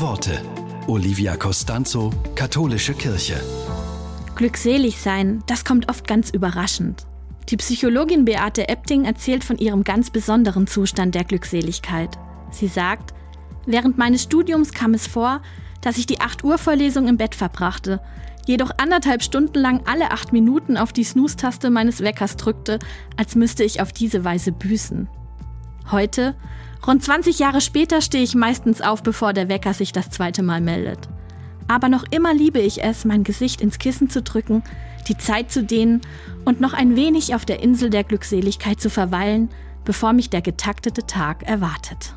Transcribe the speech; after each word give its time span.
Worte. 0.00 0.42
Olivia 0.88 1.36
Costanzo, 1.36 2.10
Katholische 2.34 2.94
Kirche. 2.94 3.40
Glückselig 4.34 4.98
sein, 4.98 5.44
das 5.46 5.64
kommt 5.64 5.88
oft 5.88 6.08
ganz 6.08 6.30
überraschend. 6.30 7.06
Die 7.48 7.56
Psychologin 7.56 8.24
Beate 8.24 8.68
Epting 8.68 9.04
erzählt 9.04 9.44
von 9.44 9.56
ihrem 9.56 9.84
ganz 9.84 10.10
besonderen 10.10 10.66
Zustand 10.66 11.14
der 11.14 11.24
Glückseligkeit. 11.24 12.18
Sie 12.50 12.66
sagt, 12.66 13.14
während 13.66 13.96
meines 13.96 14.24
Studiums 14.24 14.72
kam 14.72 14.94
es 14.94 15.06
vor, 15.06 15.42
dass 15.80 15.98
ich 15.98 16.06
die 16.06 16.20
8 16.20 16.42
Uhr 16.42 16.58
Vorlesung 16.58 17.06
im 17.06 17.16
Bett 17.16 17.34
verbrachte, 17.34 18.00
jedoch 18.46 18.72
anderthalb 18.78 19.22
Stunden 19.22 19.58
lang 19.58 19.82
alle 19.86 20.10
acht 20.10 20.32
Minuten 20.32 20.76
auf 20.76 20.92
die 20.92 21.04
Snooze-Taste 21.04 21.70
meines 21.70 22.00
Weckers 22.00 22.36
drückte, 22.36 22.78
als 23.16 23.36
müsste 23.36 23.62
ich 23.62 23.80
auf 23.80 23.92
diese 23.92 24.24
Weise 24.24 24.50
büßen. 24.50 25.08
Heute, 25.90 26.34
rund 26.86 27.02
20 27.02 27.38
Jahre 27.38 27.60
später, 27.60 28.00
stehe 28.00 28.24
ich 28.24 28.34
meistens 28.34 28.80
auf, 28.80 29.02
bevor 29.02 29.32
der 29.32 29.48
Wecker 29.48 29.74
sich 29.74 29.92
das 29.92 30.10
zweite 30.10 30.42
Mal 30.42 30.60
meldet. 30.60 31.08
Aber 31.68 31.88
noch 31.88 32.04
immer 32.10 32.34
liebe 32.34 32.58
ich 32.58 32.82
es, 32.82 33.04
mein 33.04 33.24
Gesicht 33.24 33.60
ins 33.60 33.78
Kissen 33.78 34.10
zu 34.10 34.22
drücken, 34.22 34.62
die 35.08 35.16
Zeit 35.16 35.50
zu 35.50 35.64
dehnen 35.64 36.02
und 36.44 36.60
noch 36.60 36.74
ein 36.74 36.96
wenig 36.96 37.34
auf 37.34 37.44
der 37.44 37.62
Insel 37.62 37.90
der 37.90 38.04
Glückseligkeit 38.04 38.80
zu 38.80 38.90
verweilen, 38.90 39.48
bevor 39.84 40.12
mich 40.12 40.30
der 40.30 40.42
getaktete 40.42 41.06
Tag 41.06 41.42
erwartet. 41.42 42.14